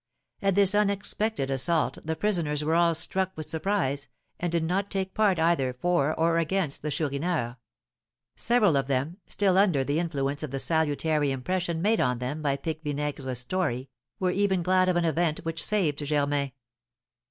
At 0.41 0.55
this 0.55 0.73
unexpected 0.73 1.51
assault 1.51 1.99
the 2.03 2.15
prisoners 2.15 2.63
were 2.63 2.73
all 2.73 2.95
struck 2.95 3.37
with 3.37 3.47
surprise, 3.47 4.07
and 4.39 4.51
did 4.51 4.63
not 4.63 4.89
take 4.89 5.13
part 5.13 5.37
either 5.37 5.75
for 5.75 6.19
or 6.19 6.39
against 6.39 6.81
the 6.81 6.89
Chourineur. 6.89 7.57
Several 8.35 8.75
of 8.77 8.87
them, 8.87 9.17
still 9.27 9.59
under 9.59 9.83
the 9.83 9.99
influence 9.99 10.41
of 10.41 10.49
the 10.49 10.57
salutary 10.57 11.29
impression 11.29 11.83
made 11.83 12.01
on 12.01 12.17
them 12.17 12.41
by 12.41 12.55
Pique 12.57 12.81
Vinaigre's 12.83 13.37
story, 13.37 13.89
were 14.19 14.31
even 14.31 14.63
glad 14.63 14.89
of 14.89 14.95
an 14.95 15.05
event 15.05 15.41
which 15.45 15.63
saved 15.63 15.99
Germain. 16.03 16.51